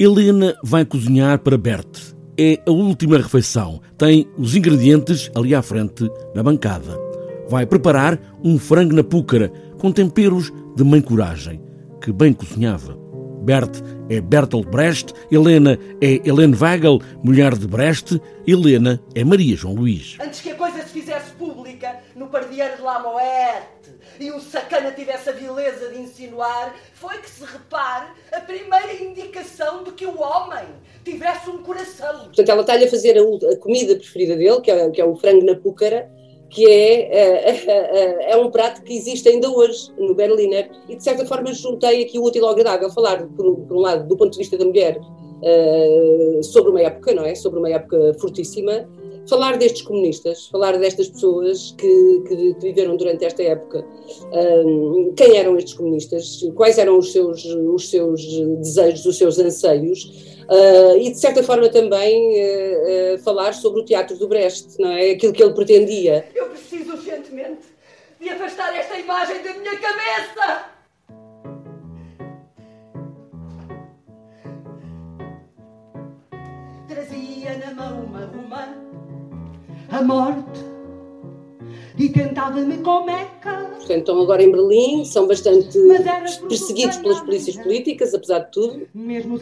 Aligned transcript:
Helena 0.00 0.54
vai 0.62 0.84
cozinhar 0.84 1.40
para 1.40 1.58
Bertie. 1.58 2.14
É 2.38 2.62
a 2.64 2.70
última 2.70 3.16
refeição. 3.16 3.80
Tem 3.96 4.28
os 4.38 4.54
ingredientes 4.54 5.28
ali 5.34 5.56
à 5.56 5.60
frente 5.60 6.08
na 6.36 6.40
bancada. 6.40 6.96
Vai 7.48 7.66
preparar 7.66 8.16
um 8.44 8.60
frango 8.60 8.94
na 8.94 9.02
púcara 9.02 9.52
com 9.76 9.90
temperos 9.90 10.52
de 10.76 10.84
mãe 10.84 11.00
coragem, 11.00 11.60
que 12.00 12.12
bem 12.12 12.32
cozinhava. 12.32 12.96
Bert 13.48 13.82
é 14.10 14.20
Bertolt 14.20 14.68
Brecht, 14.68 15.14
Helena 15.32 15.78
é 16.02 16.20
Helene 16.28 16.54
Weigel, 16.54 17.00
mulher 17.24 17.54
de 17.54 17.66
Brecht, 17.66 18.20
Helena 18.46 19.02
é 19.14 19.24
Maria 19.24 19.56
João 19.56 19.74
Luís. 19.74 20.18
Antes 20.20 20.42
que 20.42 20.50
a 20.50 20.54
coisa 20.54 20.82
se 20.82 20.90
fizesse 20.90 21.30
pública 21.30 21.98
no 22.14 22.26
pardieiro 22.26 22.76
de 22.76 22.82
La 22.82 22.98
Moette 22.98 23.88
e 24.20 24.30
um 24.30 24.38
sacana 24.38 24.90
tivesse 24.90 25.30
a 25.30 25.32
vileza 25.32 25.88
de 25.88 25.98
insinuar, 25.98 26.76
foi 26.92 27.16
que 27.16 27.30
se 27.30 27.42
repare 27.42 28.08
a 28.30 28.40
primeira 28.40 28.92
indicação 29.02 29.82
de 29.82 29.92
que 29.92 30.04
o 30.04 30.20
homem 30.20 30.66
tivesse 31.02 31.48
um 31.48 31.62
coração. 31.62 32.24
Portanto, 32.24 32.50
ela 32.50 32.60
está-lhe 32.60 32.84
a 32.84 32.90
fazer 32.90 33.16
a, 33.16 33.22
a, 33.22 33.56
comida 33.56 33.96
preferida 33.96 34.36
dele, 34.36 34.60
que 34.60 34.70
é, 34.70 34.90
que 34.90 35.00
é 35.00 35.04
o 35.06 35.16
frango 35.16 35.46
na 35.46 35.54
púcara, 35.54 36.10
que 36.50 36.66
é, 36.66 37.02
é, 37.12 37.50
é, 37.50 38.32
é, 38.32 38.36
um 38.36 38.50
prato 38.50 38.82
que 38.82 38.96
existe 38.96 39.28
ainda 39.28 39.50
hoje 39.50 39.92
no 39.98 40.14
Berliner. 40.14 40.70
E, 40.88 40.96
de 40.96 41.04
certa 41.04 41.26
forma, 41.26 41.52
juntei 41.52 42.02
aqui 42.02 42.18
o 42.18 42.24
útil 42.24 42.44
ao 42.44 42.52
agradável, 42.52 42.90
falar, 42.90 43.26
por, 43.36 43.56
por 43.56 43.76
um 43.76 43.80
lado, 43.80 44.08
do 44.08 44.16
ponto 44.16 44.32
de 44.32 44.38
vista 44.38 44.56
da 44.56 44.64
mulher, 44.64 44.98
uh, 44.98 46.42
sobre 46.42 46.70
uma 46.70 46.80
época, 46.80 47.14
não 47.14 47.24
é? 47.24 47.34
Sobre 47.34 47.58
uma 47.58 47.70
época 47.70 48.14
fortíssima, 48.18 48.88
falar 49.28 49.58
destes 49.58 49.82
comunistas, 49.82 50.46
falar 50.46 50.78
destas 50.78 51.08
pessoas 51.08 51.74
que, 51.76 52.22
que, 52.26 52.56
viveram 52.60 52.96
durante 52.96 53.24
esta 53.24 53.42
época, 53.42 53.84
um, 54.32 55.12
quem 55.16 55.36
eram 55.36 55.56
estes 55.56 55.74
comunistas, 55.74 56.40
quais 56.56 56.78
eram 56.78 56.98
os 56.98 57.12
seus, 57.12 57.44
os 57.44 57.90
seus 57.90 58.24
desejos, 58.60 59.04
os 59.04 59.18
seus 59.18 59.38
anseios, 59.38 60.04
uh, 60.48 60.96
e 60.98 61.10
de 61.10 61.18
certa 61.18 61.42
forma 61.42 61.68
também 61.68 62.40
uh, 62.40 63.14
uh, 63.14 63.18
falar 63.18 63.52
sobre 63.52 63.80
o 63.80 63.84
teatro 63.84 64.16
do 64.16 64.26
Brecht, 64.26 64.66
não 64.78 64.90
é? 64.92 65.10
Aquilo 65.10 65.32
que 65.32 65.42
ele 65.42 65.54
pretendia. 65.54 66.26
Eu 66.34 66.46
preciso 66.46 66.92
urgentemente 66.92 67.66
de 68.20 68.28
afastar 68.30 68.74
esta 68.74 68.98
imagem 68.98 69.42
da 69.42 69.54
minha 69.54 69.78
cabeça! 69.78 70.64
Trazia 76.88 77.58
na 77.58 77.74
mão 77.74 78.04
uma 78.04 78.24
romã 78.24 78.87
a 79.90 80.02
morte 80.02 80.68
e 81.98 82.08
tentava-me 82.08 82.78
com 82.78 83.04
meca. 83.04 83.68
Portanto, 83.76 83.98
estão 83.98 84.22
agora 84.22 84.42
em 84.42 84.52
Berlim, 84.52 85.04
são 85.04 85.26
bastante 85.26 85.76
perseguidos 86.48 86.96
pelas 86.98 87.20
polícias 87.20 87.56
políticas, 87.56 88.14
apesar 88.14 88.40
de 88.40 88.52
tudo. 88.52 88.86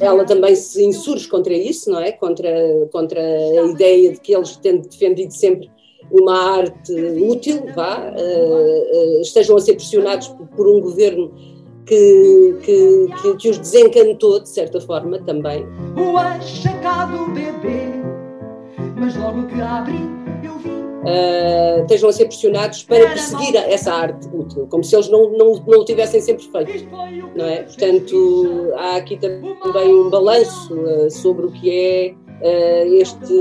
Ela 0.00 0.24
também 0.24 0.54
se 0.56 0.84
insurge 0.84 1.28
contra 1.28 1.52
isso, 1.52 1.90
não 1.90 2.00
é? 2.00 2.12
Contra, 2.12 2.50
contra 2.90 3.20
a 3.20 3.66
ideia 3.66 4.12
de 4.12 4.20
que 4.20 4.34
eles 4.34 4.56
têm 4.56 4.78
defendido 4.78 5.32
sempre 5.32 5.70
uma 6.10 6.58
arte 6.58 6.92
útil, 6.94 7.66
vá, 7.74 7.98
uh, 7.98 9.18
uh, 9.18 9.20
estejam 9.20 9.56
a 9.56 9.60
ser 9.60 9.74
pressionados 9.74 10.28
por, 10.28 10.46
por 10.48 10.68
um 10.68 10.80
governo 10.80 11.34
que, 11.84 12.56
que, 12.62 13.08
que, 13.22 13.36
que, 13.36 13.50
os 13.50 13.58
desencantou, 13.58 14.40
de 14.40 14.48
certa 14.48 14.80
forma, 14.80 15.18
também. 15.18 15.66
O 15.96 16.16
achacado 16.16 17.26
bebê, 17.32 17.90
mas 18.96 19.16
logo 19.16 19.46
que 19.48 19.60
abri 19.60 20.25
uh, 21.06 21.82
estejam 21.82 22.08
a 22.08 22.12
ser 22.12 22.26
pressionados 22.26 22.82
para 22.82 23.08
perseguir 23.08 23.56
essa 23.56 23.92
arte 23.92 24.28
útil, 24.32 24.66
como 24.68 24.82
se 24.82 24.94
eles 24.94 25.08
não, 25.08 25.30
não, 25.32 25.54
não 25.66 25.80
o 25.80 25.84
tivessem 25.84 26.20
sempre 26.20 26.44
feito. 26.44 26.88
Não 27.34 27.44
é? 27.44 27.62
Portanto, 27.62 28.72
há 28.76 28.96
aqui 28.96 29.16
também 29.16 29.94
um 29.94 30.10
balanço 30.10 30.74
uh, 30.74 31.10
sobre 31.10 31.46
o 31.46 31.52
que 31.52 31.70
é 31.70 32.14
uh, 32.42 32.94
este, 32.94 33.34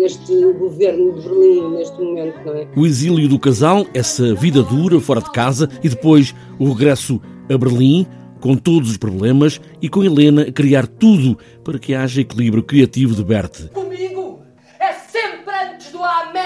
este 0.00 0.52
governo 0.52 1.12
de 1.14 1.28
Berlim 1.28 1.70
neste 1.76 2.00
momento. 2.00 2.38
Não 2.44 2.54
é? 2.54 2.68
O 2.76 2.86
exílio 2.86 3.28
do 3.28 3.38
casal, 3.38 3.86
essa 3.92 4.34
vida 4.34 4.62
dura 4.62 5.00
fora 5.00 5.20
de 5.20 5.30
casa 5.32 5.68
e 5.82 5.88
depois 5.88 6.34
o 6.58 6.72
regresso 6.72 7.20
a 7.52 7.58
Berlim 7.58 8.06
com 8.40 8.56
todos 8.56 8.90
os 8.90 8.96
problemas 8.96 9.60
e 9.80 9.88
com 9.88 10.02
Helena 10.02 10.42
a 10.42 10.52
criar 10.52 10.86
tudo 10.86 11.38
para 11.62 11.78
que 11.78 11.94
haja 11.94 12.20
equilíbrio 12.20 12.62
criativo 12.62 13.14
de 13.14 13.22
Bertie. 13.22 13.68
Comigo 13.68 14.40
é 14.80 14.92
sempre 14.92 15.54
antes 15.54 15.92
do 15.92 16.02
Amém. 16.02 16.42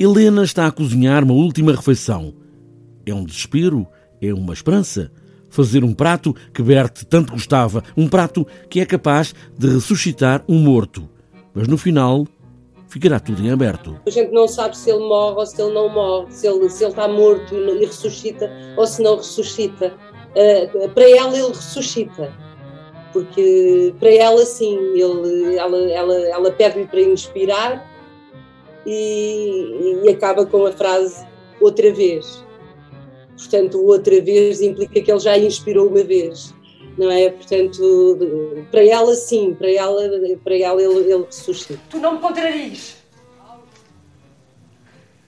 Helena 0.00 0.44
está 0.44 0.66
a 0.66 0.72
cozinhar 0.72 1.24
uma 1.24 1.34
última 1.34 1.72
refeição. 1.72 2.34
É 3.06 3.14
um 3.14 3.24
desespero? 3.24 3.86
É 4.20 4.32
uma 4.32 4.52
esperança? 4.52 5.10
Fazer 5.48 5.82
um 5.82 5.92
prato 5.92 6.34
que 6.54 6.62
Bert 6.62 7.04
tanto 7.08 7.32
gostava, 7.32 7.82
um 7.96 8.08
prato 8.08 8.46
que 8.68 8.80
é 8.80 8.86
capaz 8.86 9.34
de 9.58 9.68
ressuscitar 9.68 10.44
um 10.48 10.58
morto. 10.58 11.08
Mas 11.52 11.66
no 11.66 11.76
final, 11.76 12.26
ficará 12.88 13.18
tudo 13.18 13.42
em 13.42 13.50
aberto. 13.50 13.98
A 14.06 14.10
gente 14.10 14.30
não 14.30 14.46
sabe 14.46 14.76
se 14.76 14.90
ele 14.90 15.00
morre 15.00 15.36
ou 15.36 15.46
se 15.46 15.60
ele 15.60 15.74
não 15.74 15.88
morre, 15.88 16.30
se 16.30 16.46
ele, 16.46 16.68
se 16.68 16.84
ele 16.84 16.90
está 16.92 17.08
morto 17.08 17.54
e 17.54 17.84
ressuscita 17.84 18.50
ou 18.76 18.86
se 18.86 19.02
não 19.02 19.16
ressuscita. 19.16 19.94
Uh, 20.30 20.88
para 20.90 21.10
ela, 21.10 21.36
ele 21.36 21.48
ressuscita 21.48 22.32
porque 23.12 23.94
para 23.98 24.10
ela 24.10 24.44
sim, 24.44 24.76
ele, 24.94 25.56
ela, 25.56 25.78
ela, 25.90 26.14
ela 26.28 26.52
pede-me 26.52 26.86
para 26.86 27.00
inspirar 27.00 27.89
e, 28.86 30.02
e, 30.04 30.08
acaba 30.08 30.46
com 30.46 30.66
a 30.66 30.72
frase 30.72 31.26
outra 31.60 31.92
vez. 31.92 32.44
Portanto, 33.36 33.84
outra 33.84 34.20
vez 34.20 34.60
implica 34.60 35.00
que 35.00 35.10
ele 35.10 35.20
já 35.20 35.38
inspirou 35.38 35.88
uma 35.88 36.02
vez, 36.02 36.54
não 36.96 37.10
é? 37.10 37.30
Portanto, 37.30 38.66
para 38.70 38.84
ela 38.84 39.14
sim, 39.14 39.54
para 39.54 39.70
ela, 39.70 40.02
para 40.44 40.56
ela 40.56 40.82
ele, 40.82 41.12
ele 41.12 41.24
ressuscita. 41.24 41.80
Tu 41.88 41.98
não 41.98 42.14
me 42.14 42.20
contrarias. 42.20 42.96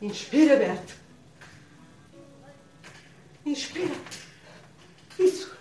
Inspira, 0.01 0.57
Berto. 0.57 0.95
Inspira. 3.47 3.95
Isso. 5.19 5.53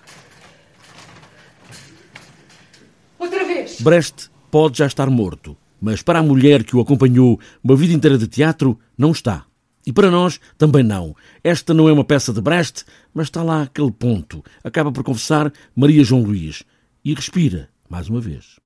Outra 3.19 3.45
vez! 3.45 3.79
Brecht 3.81 4.31
pode 4.49 4.79
já 4.79 4.87
estar 4.87 5.09
morto, 5.09 5.55
mas 5.81 6.03
para 6.03 6.19
a 6.19 6.23
mulher 6.23 6.63
que 6.63 6.75
o 6.75 6.79
acompanhou 6.79 7.39
uma 7.63 7.75
vida 7.75 7.93
inteira 7.93 8.17
de 8.17 8.27
teatro, 8.27 8.79
não 8.95 9.11
está. 9.11 9.45
E 9.85 9.91
para 9.91 10.11
nós 10.11 10.39
também 10.57 10.83
não. 10.83 11.15
Esta 11.43 11.73
não 11.73 11.89
é 11.89 11.91
uma 11.91 12.03
peça 12.03 12.31
de 12.31 12.39
Brecht, 12.39 12.85
mas 13.13 13.27
está 13.27 13.41
lá 13.41 13.63
aquele 13.63 13.91
ponto. 13.91 14.43
Acaba 14.63 14.91
por 14.91 15.03
confessar 15.03 15.51
Maria 15.75 16.03
João 16.03 16.21
Luís 16.21 16.63
e 17.03 17.15
respira 17.15 17.67
mais 17.89 18.07
uma 18.07 18.21
vez. 18.21 18.59